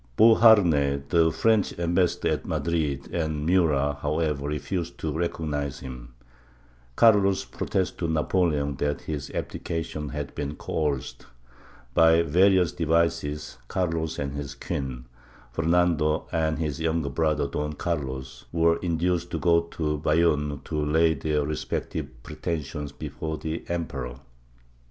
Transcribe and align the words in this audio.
Beauharnais, 0.17 1.03
the 1.09 1.31
French 1.31 1.77
ambassador 1.77 2.29
at 2.29 2.43
Madrid, 2.47 3.13
and 3.13 3.45
Murat, 3.45 3.99
however, 3.99 4.47
refused 4.47 4.97
to 4.97 5.15
recognize 5.15 5.81
him; 5.81 6.15
Carlos 6.95 7.45
protested 7.45 7.99
to 7.99 8.07
Napoleon 8.07 8.77
that 8.77 9.01
his 9.01 9.29
abdication 9.29 10.09
had 10.09 10.33
been 10.33 10.55
coerced; 10.55 11.27
by 11.93 12.23
various 12.23 12.71
devices, 12.71 13.59
Carlos 13.67 14.17
and 14.17 14.33
his 14.33 14.55
queen, 14.55 15.05
Fernando 15.51 16.27
and 16.31 16.57
his 16.57 16.79
younger 16.81 17.09
brother 17.09 17.47
Don 17.47 17.73
Carlos, 17.73 18.45
were 18.51 18.77
induced 18.77 19.29
to 19.29 19.37
go 19.37 19.61
to 19.61 19.99
Bayonne 19.99 20.61
to 20.65 20.83
lay 20.83 21.13
their 21.13 21.43
respective 21.45 22.07
pretensions 22.23 22.91
before 22.91 23.37
the 23.37 23.63
emperor. 23.67 24.15